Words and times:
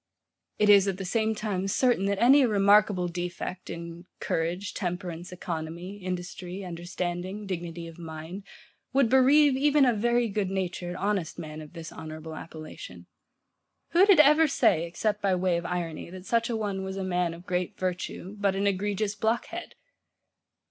It 0.57 0.67
is, 0.67 0.87
at 0.87 0.97
the 0.97 1.05
same 1.05 1.35
time, 1.35 1.67
certain, 1.67 2.07
that 2.07 2.17
any 2.19 2.43
remarkable 2.43 3.07
defect 3.07 3.69
in 3.69 4.07
courage, 4.19 4.73
temperance, 4.73 5.31
economy, 5.31 5.97
industry, 5.97 6.65
understanding, 6.65 7.45
dignity 7.45 7.85
of 7.85 7.99
mind, 7.99 8.41
would 8.93 9.09
bereave 9.11 9.55
even 9.55 9.85
a 9.85 9.93
very 9.93 10.27
good 10.27 10.49
natured, 10.49 10.95
honest 10.95 11.37
man 11.37 11.61
of 11.61 11.73
this 11.73 11.93
honourable 11.93 12.33
appellation. 12.33 13.05
Who 13.89 14.07
did 14.07 14.19
ever 14.19 14.47
say, 14.47 14.87
except 14.87 15.21
by 15.21 15.35
way 15.35 15.55
of 15.57 15.67
irony, 15.67 16.09
that 16.09 16.25
such 16.25 16.49
a 16.49 16.55
one 16.57 16.83
was 16.83 16.97
a 16.97 17.03
man 17.03 17.35
of 17.35 17.45
great 17.45 17.77
virtue, 17.77 18.35
but 18.39 18.55
an 18.55 18.65
egregious 18.65 19.13
blockhead? 19.13 19.75